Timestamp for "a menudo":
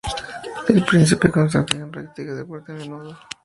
2.71-3.15